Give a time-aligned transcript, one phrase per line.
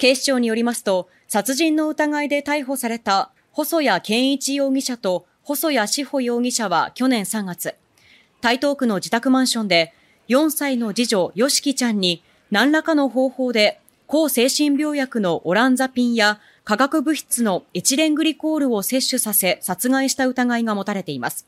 [0.00, 7.74] 警視庁によりますと、殺人の疑いで逮捕された細谷健一容疑者と細谷志保容疑者は去年3月、
[8.40, 9.92] 台東区の自宅マンションで、
[10.28, 21.46] 4歳の次女、よしきちゃんに何らかの方法で抗精神病薬のオランザピンや化学物質のエチレングリコールを摂取させ殺害した疑いが持たれています。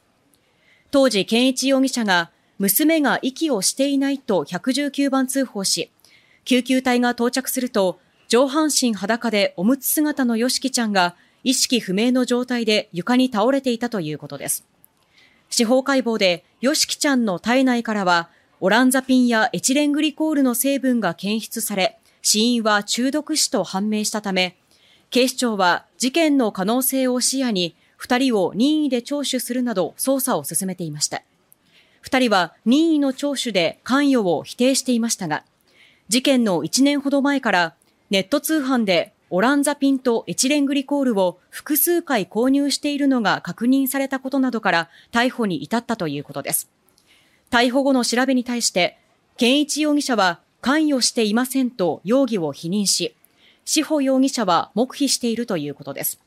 [0.91, 5.91] 当時、健一容疑者が娘が息をしていないと119番通報し、
[6.45, 7.98] 救急隊が到着すると、
[8.33, 14.65] 上半身裸でおむつ姿のよしきちゃんが意識不明の状態で床に倒れていたということです。
[15.51, 18.30] 司法解剖で、よしきちゃんの体内からは、
[18.61, 24.56] オランザピンやエチレングリコールの成分が検出され、死因は中毒死と判明したため、
[25.11, 31.23] 警視庁は事件の可能性を視野に、二人を任意で聴取するなど捜査を進めていました。
[32.01, 35.45] 二人は任意の聴取で関与を否定していましたが、
[36.09, 37.75] 事件の1年ほど前から
[38.12, 46.69] ネット通販でオランザピンとエチレングリコールを複数回購入しているのが確認されたことなどから逮捕に至ったということです。
[47.51, 48.98] 逮捕後の調べに対して、
[49.39, 53.17] 健一容疑者は関与していませんと容疑を否認し、
[53.64, 56.20] 志保容疑者は黙秘しているということです。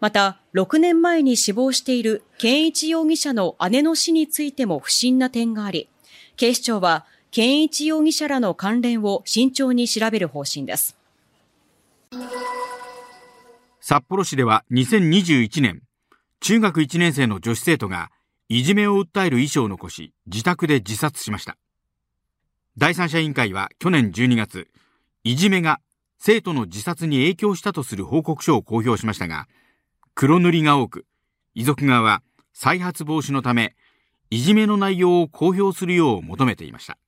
[0.00, 5.88] また、6年前に死亡している健一容疑者の姉の死についても不審な点があり、
[6.34, 10.97] 警視庁は健一容疑者らの関連を慎重に調べる方針です。
[13.80, 15.82] 札幌市では2021年、
[16.40, 18.10] 中学1年生の女子生徒が
[18.48, 21.56] いじめを訴える遺書を残し、自宅で自殺しました。
[22.76, 24.68] 第三者委員会は去年12月、
[25.24, 25.80] いじめが
[26.18, 29.46] 生徒の自殺に影響したとする報告書を公表しましたが、
[30.14, 31.06] 黒塗りが多く、
[31.54, 32.22] 遺族側は
[32.52, 33.74] 再発防止のため、
[34.30, 36.98] いじめの内容を公表するよう求めていました。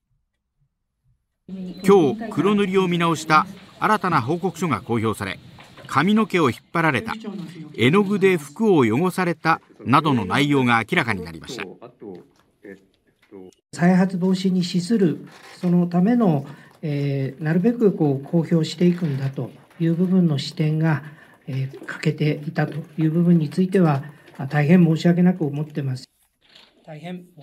[1.47, 3.45] 今日、黒塗りを見直した
[3.81, 5.39] 新たな報告書が公表され、
[5.87, 7.13] 髪の毛を引っ張られた、
[7.75, 11.65] 絵の具で服を汚されたなどの内容が明らかになりました。
[13.73, 15.27] 再発防止に資する、
[15.59, 16.45] そのための、
[16.83, 19.49] えー、なるべくこう公表していくんだと
[19.79, 21.03] いう部分の視点が、
[21.47, 24.03] えー、欠けていたという部分については、
[24.49, 26.05] 大変申し訳なく思ってます。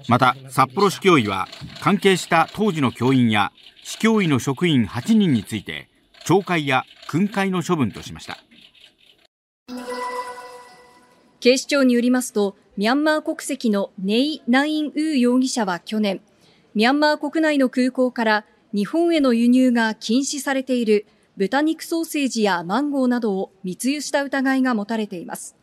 [0.08, 1.48] また、札幌市教委は、
[1.80, 3.50] 関係した当時の教員や
[3.82, 5.88] 市教委の職員8人について、
[6.24, 8.38] 懲戒や訓戒の処分としました。
[11.40, 16.20] 警視庁によりますと、ミャンマー国籍のネイ・ナイン・ウー容疑者は去年、
[16.74, 21.06] ミャンマー国内の空港から日本への輸入が禁止されている
[21.36, 25.56] 豚肉ソーセージやマンゴーなどを密輸した疑いが持たれています。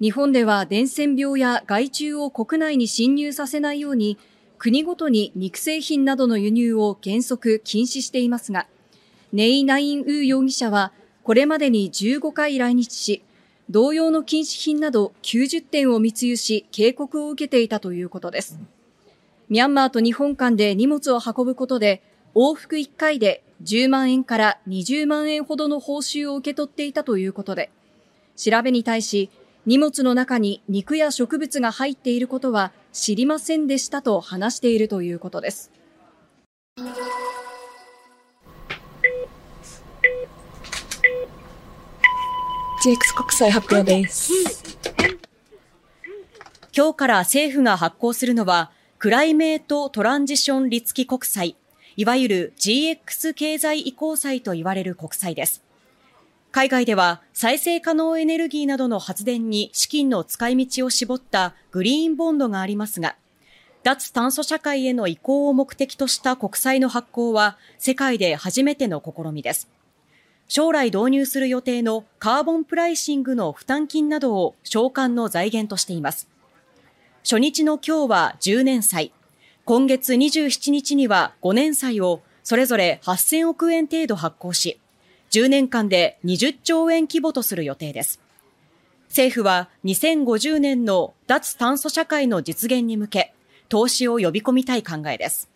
[0.00, 4.18] 日本では伝染病や害虫を国内に侵入させないように、
[4.58, 8.66] 国ごとに肉製品などの輸入を原則禁止していますが、
[9.32, 13.22] ネイ・ナイン・ウー容疑者は、これまでに15回来日し、
[13.70, 18.58] 同様の禁止品など90点を密輸し、警告を受けていたということです。
[19.48, 22.02] ミャンマーと日本間で荷物を運ぶことで、
[22.34, 27.70] 往復1回で10万円から20万円ほどの報酬を受け取っていたということで、
[28.36, 29.30] 調べに対し、
[29.64, 35.70] 荷物の中に肉や植物が入っていることは知りませんでしたと話しているということです。
[42.84, 44.32] GX 国債発表です。
[46.76, 51.54] 今日から政府が発行するのは、クライメートトランジション立期国債、
[51.94, 55.62] いわゆる GX 経済移行債と言われる国債です。
[56.50, 63.14] 海外では再生可能エネルギーなどの発電に資金の使い道を絞ったグリーンボンドがありますが、
[63.84, 69.68] 脱炭素社会への移行を目的とした国債の発行は世界で初めての試みです。
[70.54, 76.28] 将来導入する予定のカーボンプライシングの負担金などを償還の財源としています。
[77.24, 79.14] 初日の今日は10年債、
[79.64, 84.78] 今月27日には5年債をそれぞれ8000億円程度発行し、
[85.30, 88.20] 10年間で20兆円規模とする予定です。
[89.08, 93.32] 政府は2050年の脱炭素社会の実現に向け、
[93.70, 95.48] 投資を呼び込みたい考えです。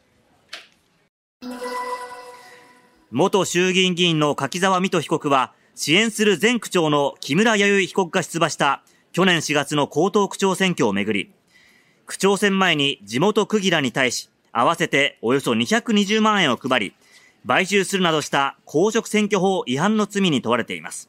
[3.17, 8.83] 元衆議院議員の柿沢水戸被告は、支援する前区長の木村弥生被告が出馬した
[9.13, 11.33] 去年4月の江東区長選挙をめぐり、
[12.05, 16.95] 区長選前に地元区議らに対し、合わせておよそ220万円を配り、
[17.47, 21.09] 買収するなどした公職選挙法違反の罪に問われています。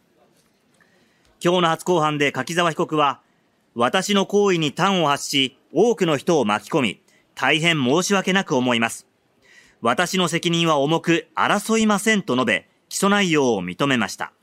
[1.43, 3.19] 今日の初公判で柿沢被告は、
[3.75, 7.01] 私の行為に端を発し、多くの人を巻き込み、
[7.35, 9.06] 大変申し訳なく思います。
[9.81, 14.33] 私の責任は重く争いませんと述べ、起訴内容を認めました。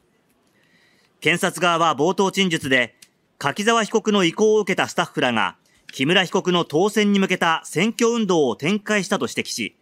[1.21, 2.95] 検察側は冒頭陳述で、
[3.39, 5.57] 柿沢被告の意向を受けたスタッフらが、
[5.93, 9.77] 木村被告の当選に向けた選挙運動を展開したと指摘し、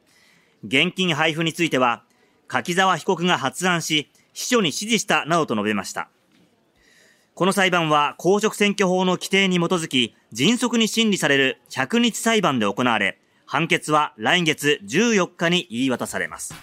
[0.64, 2.04] 現金配布については、
[2.48, 6.08] 柿沢被告が発案し、秘書に指示したなどと述べました。
[7.34, 16.54] この裁判は公職選挙法の規定に基づき、迅速に審理される100日裁判で行われ、判決は来月14日に言い渡されます。